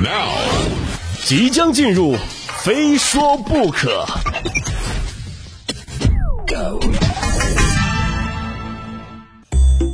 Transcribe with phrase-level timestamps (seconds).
[0.00, 0.30] Now，
[1.24, 2.16] 即将进入，
[2.62, 4.06] 非说不可。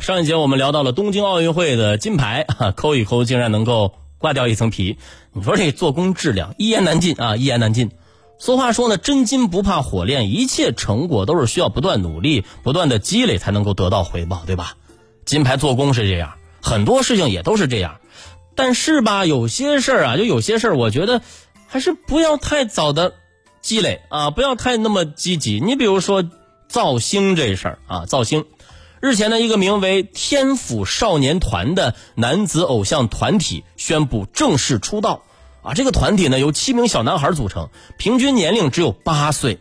[0.00, 4.98] 上一节我们聊到了东京奥运会的金牌，哈 抠一抠竟然能够刮掉一层皮。
[5.32, 7.92] 你说这做工质量一言难尽啊，一言难尽。
[8.40, 14.74] 俗话说呢，真金不怕火炼，一切成果都是需要不断努力、不断的积累才能够得到回报，对吧？
[15.24, 17.98] 金牌做工是这样，很多事情也都是这样。
[18.54, 21.22] 但是吧，有些事儿啊，就有些事儿，我觉得
[21.66, 23.14] 还是不要太早的
[23.60, 25.60] 积累啊，不要太那么积极。
[25.60, 26.24] 你比如说
[26.68, 28.44] 造星这事儿啊，造星。
[29.00, 35.22] 日前呢，一个名为天府少年团的男子偶像团体宣布正式出道。
[35.62, 39.58] 啊，这个团体呢由七名小男孩组成，平均年龄只有八岁。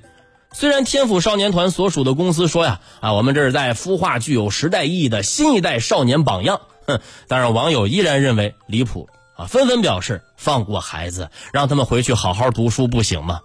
[0.52, 6.62] 虽然天府少年团所属的公司说呀，啊，我们这是在孵化具有时代意义的新一代少年榜样。
[6.92, 13.42] 哼， 但是网友依然认为离谱啊，纷纷表示放过孩子，让他们回去好好读书不行吗？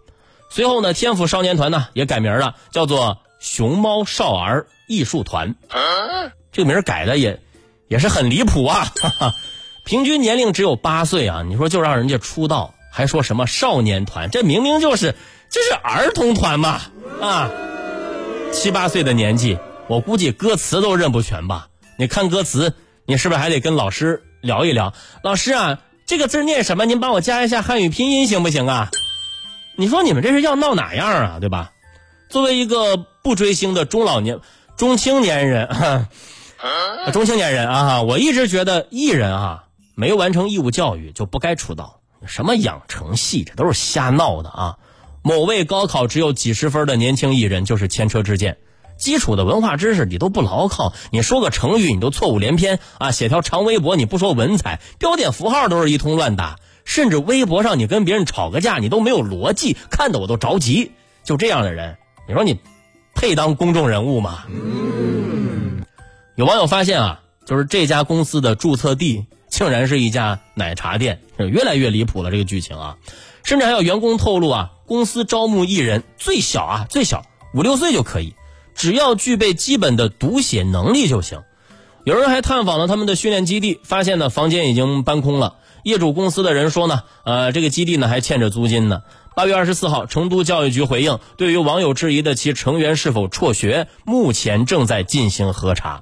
[0.51, 4.67] 随后呢，天府少年团呢也改名了，叫做熊猫少儿。
[4.89, 5.57] 艺术团，
[6.53, 7.43] 这个名改的也
[7.89, 8.87] 也是很离谱啊！
[9.03, 9.35] 哈哈，
[9.85, 11.43] 平均年龄只有八岁啊！
[11.43, 14.31] 你说就让人家出道，还说什么少年团？
[14.31, 15.17] 这明明就是
[15.51, 16.83] 这是儿童团嘛！
[17.21, 17.51] 啊，
[18.53, 21.67] 七八岁的年纪，我估计歌词都认不全吧？
[21.99, 22.73] 你看歌词，
[23.07, 24.93] 你是不是还得跟老师聊一聊？
[25.23, 26.85] 老师啊，这个字念什么？
[26.87, 28.91] 您帮我加一下汉语拼音行不行啊？
[29.77, 31.39] 你说你们这是要闹哪样啊？
[31.41, 31.73] 对吧？
[32.29, 34.41] 作为一个不追星的中老年。
[34.77, 35.71] 中青年人，
[37.15, 38.03] 中青年人啊！
[38.03, 42.01] 我一直觉得艺人啊，没完成义务教育就不该出道。
[42.27, 44.77] 什么养成系，这都是瞎闹的啊！
[45.23, 48.59] 某位高考只有几十分的年轻艺人就是前车之鉴，
[48.97, 53.11] 基础的文化知识你都不牢靠，你说个成语你都错误连篇啊！
[53.11, 60.93] 写条长微博你不说文采，标点符号都是一通乱打，甚至微博上你跟别人吵个架你都没有逻辑，看得我都着急。
[61.25, 61.97] 就这样的人，
[62.29, 62.59] 你说你？
[63.19, 64.45] 配当公众人物吗？
[66.35, 72.31] 有网友发现啊，就是这家公司的注册地竟然是一家奶茶店，越来越离谱了。
[72.31, 72.99] 这个剧情啊，
[73.43, 78.35] 甚至还有员工透露啊，公司招募艺人最小啊，最小五六岁就可以，
[78.77, 81.43] 只要具备基本的读写能力就行。
[82.05, 85.57] 有人还探访了他们的训练基地，发现呢房间已经搬空了。
[85.83, 89.03] 业主公司的人说呢，呃，这个基地呢还欠着租金呢。
[89.35, 96.01] 八月二十四号，成都教育局回应，对于网友质疑的其成员是否辍学，目前正在进行核查。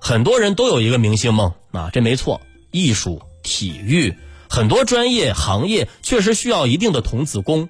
[0.00, 2.40] 很多人都有一个明星梦啊，这没错。
[2.70, 4.14] 艺术、体育，
[4.48, 7.68] 很多专业行业确实需要一定的童子功，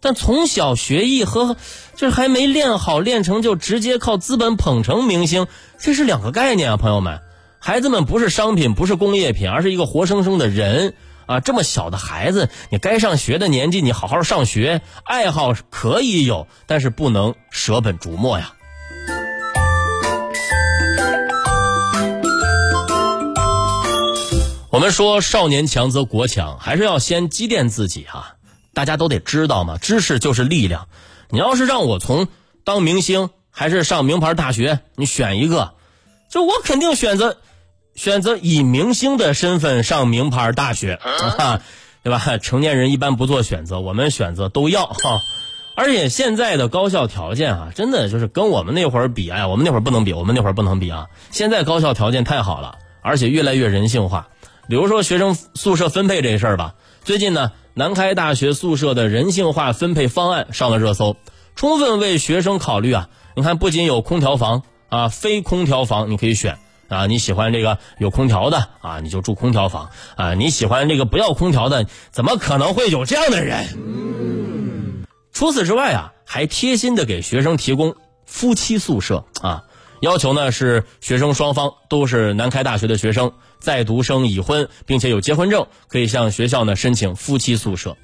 [0.00, 1.56] 但从小学艺和
[1.96, 5.46] 这还没练好练成就直接靠资本捧成明星，
[5.78, 7.20] 这是两个概念啊，朋友们。
[7.58, 10.94] 孩子们不是商品，不是工业品，而是一个活生生的人。
[11.26, 18.54] 啊，这么小的孩子，你该上学的年纪，你好好上学，爱好可以有，但是不能舍本逐末呀。
[24.70, 28.37] 我们说少年强则国强，还是要先积淀自己哈。
[28.78, 30.86] 大家都得知道嘛，知识就是力量。
[31.30, 32.28] 你要是让我从
[32.62, 35.74] 当明星还是上名牌大学，你选一个，
[36.30, 37.38] 就我肯定选择。
[37.96, 41.60] 选择以明星的身份上名牌大学，啊，
[42.04, 42.38] 对吧？
[42.38, 45.18] 成年人一般不做选择，我们选择都要哈。
[45.74, 51.08] 而且现在的高校条件啊，真的就是跟我们那会儿比，哎，我们那会儿不能比，我们那会儿不能比啊。
[51.32, 54.28] 现在高校条件太好了，而且越来越人性化。
[54.68, 56.74] 比如说学生宿舍分配这事儿吧，
[57.08, 61.16] 最近呢，南开大学宿舍的人性化分配方案上了热搜，
[61.56, 63.08] 充分为学生考虑啊。
[63.34, 66.58] 你看，不仅有空调房啊，非空调房你可以选。
[66.88, 70.34] 啊，你喜欢这个有空调的啊，你就住空调房啊。
[70.34, 75.06] 你喜欢这个不要空调的，怎么可能会有这样的人？
[75.32, 77.94] 除此之外啊，还贴心的给学生提供
[78.26, 79.64] 夫妻宿舍啊，
[80.00, 87.96] 要求呢是学生双方都是南开大学的学生，在读生已婚并且有结婚证，可以向学校呢申请夫妻宿舍。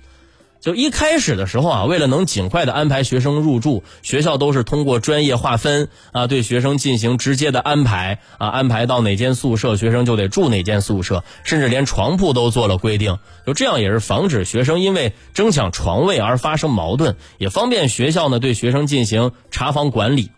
[0.60, 13.18] 就一开始的时候啊，为了能尽快的安排学生入住，学校都是通过专业划分啊，对学生进行直接的安排啊，安排到哪间宿舍，学生就得住哪间宿舍，甚至连床铺都做了规定。
[13.46, 20.30] 就这样也是防止学生因为争抢床位而发生矛盾，也方便学校呢对学生进行查房管理。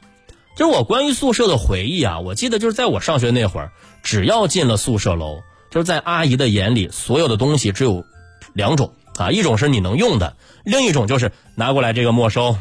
[0.57, 3.73] 就是我关于宿舍的回忆啊，我记得就是在我上学那会儿，
[4.03, 8.05] 只要进了宿舍楼，就是在阿姨的眼里，所有的东西只有
[8.55, 8.93] 两种。
[9.19, 12.57] 啊，一种是你能用的，另一种就是拿过来这个没收。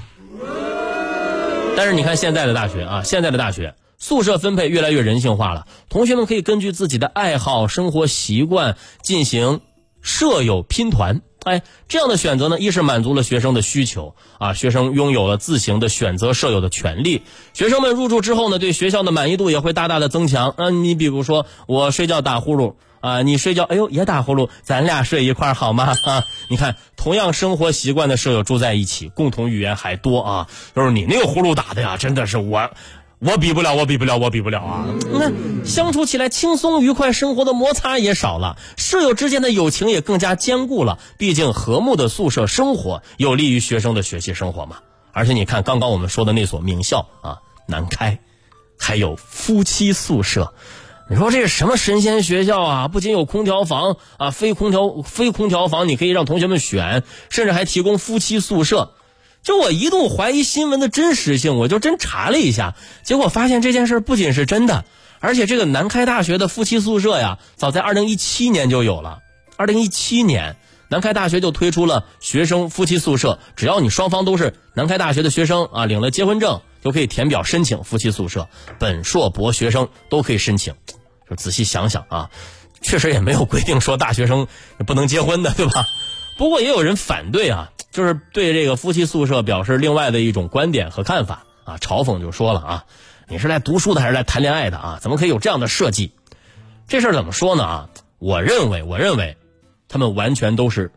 [1.76, 9.62] 但是你看现在的大学啊，现在的大学宿舍分配越来越人性化了，同学们可以根据自己的爱好、生活习惯进行
[10.02, 11.22] 舍友拼团。
[11.46, 17.22] 哎，这样的选择呢，一是满足了学生的需求啊，学生拥有了自行的选择舍友的权利。
[17.54, 20.56] 学生们入住之后呢，对学校的满意度也会大大的增强。
[20.58, 25.94] 嗯，你比如说我睡觉打呼噜啊，你睡觉哎呦也打呼噜，咱俩睡一块好吗？
[26.04, 30.48] 啊，你看同样生活习惯的舍友住在一起，共同语言还多啊。
[30.76, 32.72] 就是你那个呼噜打的呀，真的是我。
[33.26, 34.86] 我比不了，我比不了，我比不了啊！
[35.12, 35.32] 那
[35.66, 41.00] 相处起来轻松愉快，生活的摩擦也少了，舍友之间的友情也更加坚固了。
[41.18, 44.78] 毕竟和睦的宿舍生活有利于学生的学习生活嘛。
[45.12, 48.20] 而且你看，刚刚我们说的那所名校啊，南开，
[48.78, 50.54] 还有夫妻宿舍，
[51.10, 52.88] 你说这是什么神仙学校啊？
[52.90, 58.92] 不仅有空调房啊，非空调非空调房你可以让同学们选，甚至还提供夫妻宿舍。
[59.46, 64.84] 就我一度怀疑新闻的真实性，我就真查了一下，结果发现这件事不仅是真的，
[65.20, 69.20] 而且这个南开大学的夫妻宿舍呀，早在二零一七年就有了。
[69.56, 70.56] 二零一七年，
[70.90, 78.50] 南开大学就推出了学生夫妻宿舍，只要你双方都是南开大学的学生啊，领了结婚证就可以填表申请夫妻宿舍，
[78.80, 80.74] 本硕博学生都可以申请。
[81.30, 82.32] 就仔细想想啊，
[82.82, 84.48] 确实也没有规定说大学生
[84.88, 85.86] 不能结婚的，对吧？
[86.38, 87.72] 不过也有人反对啊。
[87.92, 92.86] 就是对这个夫妻宿舍表示另外的一种观点和看法啊，嘲讽就说了啊，
[93.30, 95.00] 你是来读书的还是来谈恋爱的啊？
[95.02, 96.12] 怎么可以有这样的设计？
[96.90, 97.90] 这事儿怎么说呢啊？
[98.20, 99.38] 我认为，我认为，
[99.88, 100.92] 他们完全都是。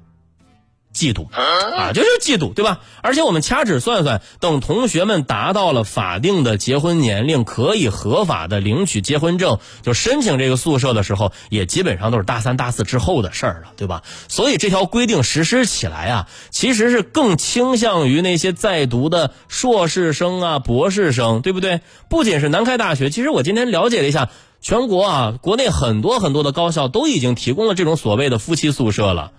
[0.98, 2.80] 嫉妒啊，就是嫉妒，对吧？
[3.02, 14.02] 而且我们掐指算算，等同学们达到了法定的结婚年龄，可以合法的领取结婚证，就申请这个宿舍的时候，也基本上都是大三、大四之后的事儿了，对吧？
[14.26, 21.80] 所以这条规定实施起来啊，其实是更倾向于那些在读的硕士生啊、博士生，对不对？
[22.10, 24.30] 不仅是南开大学，其实我今天了解了一下，
[24.60, 29.30] 全国啊，国内很多很多的高校都已经提供了这种所谓的夫妻宿舍了。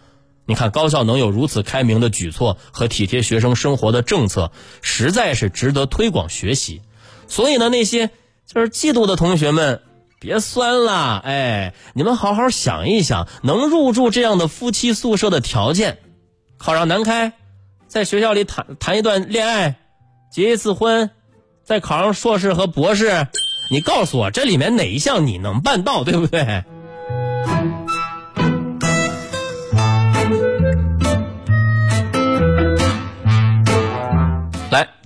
[0.49, 4.51] 你看，高校能有如此开明的举措和体贴学生生活的政策，
[4.81, 6.81] 实在是值得推广学习。
[7.27, 8.09] 所以呢，那些
[8.47, 9.83] 就是嫉妒的同学们，
[10.19, 15.99] 别酸了，哎，你们好好想一想，能入住这样的夫妻宿舍的条件，
[16.57, 17.33] 考上南开，
[17.87, 19.75] 在学校里谈谈一段恋爱，
[20.31, 21.11] 结一次婚，
[21.63, 23.27] 再考上硕士和博士，
[23.69, 26.63] 你告诉我，这里面哪一项你能办到，对不对？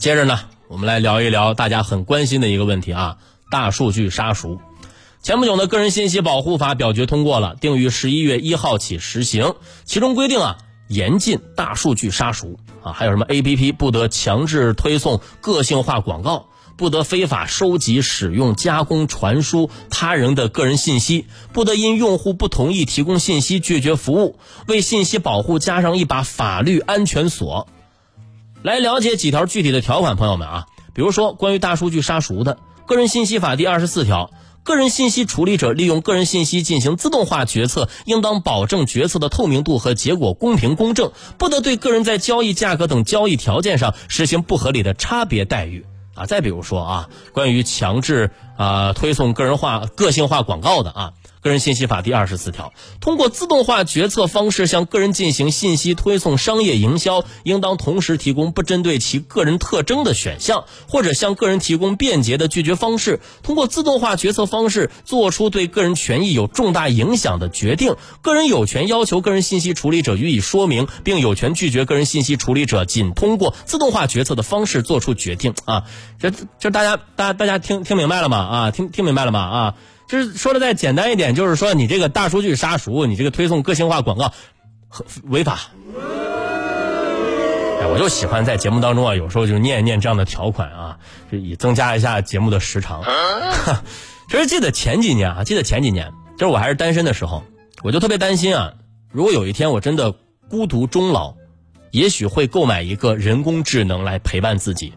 [0.03, 3.19] 接着呢，我们来聊一聊大家很关心的一个问题啊，
[3.50, 4.59] 大数据杀熟。
[5.21, 9.55] 前不久呢，个人信息保护法表决通过了，定于十一月一号起实行。
[9.85, 10.57] 其中规定啊，
[10.89, 27.69] 严禁大数据杀熟啊，还有什么 A P P 不得强制推送个性化广告，不得非法收集、使用、加工、传输他人的个人信息，不得因用户不同意提供信息拒绝服务，为信息保护加上一把法律安全锁。
[28.63, 32.56] 来了解几条具体的条款，朋友们啊，比如说关于大数据杀熟的，
[32.88, 34.31] 《个人信息法》第二十四条，
[34.63, 45.86] 个人信息处理者利用个人信息进行自动化决策，应当保证决策的透明度和结果公平公正，不得对个人在交易价格等交易条件上实行不合理的差别待遇
[46.16, 46.25] 啊。
[46.25, 51.13] 再比如说啊，关于强制啊推送个人化、个性化广告的啊。
[51.44, 63.19] 个人信息法第二十四条，通过自动化决策方式向个人进行信息推送商业营销，应当同时提供不针对其个人特征的选项，或者向个人提供便捷的拒绝方式。
[63.44, 75.54] 通过自动化决策方式做出对个人权益有重大影响的决定，个人有权要求个人信息处理者予以说明，并有权拒绝个人信息处理者仅通过自动化决策的方式做出决定。
[75.66, 75.83] 啊，
[76.19, 78.38] 这这大家大大家听听明白了吗？
[78.38, 79.40] 啊，听听明白了吗？
[79.42, 79.76] 啊。
[80.07, 84.33] 就是说的再简单一点，就是说你这个大数据杀熟，你这个推送个性化广告，
[85.24, 85.72] 违法。
[87.81, 91.00] 哎，我就喜欢在节目当中啊，有时候就念一念这样的条款啊，
[91.31, 93.04] 就以增加一下节目的时长。
[94.30, 97.44] 其实记得前几年啊，记得前几年，就是我还是单身的时候，
[97.81, 98.74] 我就特别担心啊，
[99.12, 100.14] 如果有一天我真的
[100.50, 101.36] 孤独终老，
[101.92, 104.94] 也许会购买一个人工智能来陪伴自己。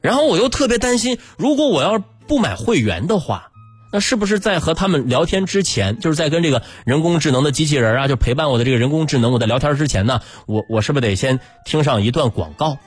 [0.00, 3.49] 然后我又特别担心，如果我要不买会员的话。
[3.92, 12.78] 那是不是在和他们聊天之前，就是在跟这个人工智能的机器人啊，就陪伴我的这个人工智能，我在聊天之前呢，我我是不是得先听上一段广告？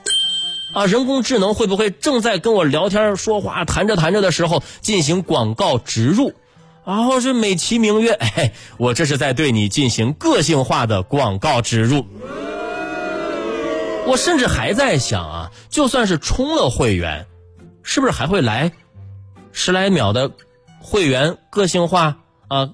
[0.72, 6.32] 啊，人工智能会不会正在跟我聊天说话，谈着谈着的时候进行广告植入，
[6.86, 12.06] 然后是美其名曰，哎，我这是在对你进行个性化的广告植入。
[14.06, 17.26] 我甚至还在想啊，就算是充了会员，
[17.82, 18.72] 是不是还会来
[19.52, 20.30] 十来秒的？
[20.86, 22.70] 会员个性化啊，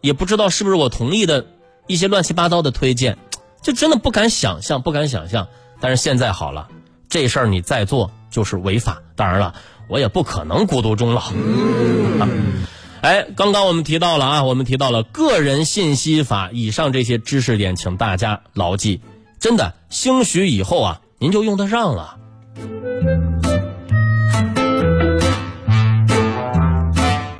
[0.00, 1.44] 也不知道是不是我同意的
[1.88, 3.18] 一些乱七八糟的推荐，
[3.62, 5.48] 就真的不敢想象，不敢想象。
[5.80, 6.68] 但是现在好了，
[7.08, 9.02] 这事儿你再做就是违法。
[9.16, 9.54] 当然了，
[9.88, 11.20] 我也不可能孤独终老。
[11.20, 12.28] 啊
[13.00, 19.00] 哎，刚刚我们提到了啊，我们提到了个人信息法，以上这些知识点，请大家牢记。
[19.40, 22.18] 真的，兴许以后啊，您就用得上了。